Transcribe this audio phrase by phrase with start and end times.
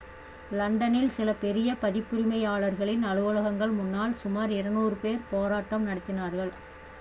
[0.51, 6.53] லண்டனில் சில பெரிய பதிப்புரிமையாளர்களின் அலுவலகங்கள் முன்னால் சுமார் 200 பேர் போராட்டம் நடத்தினார்கள்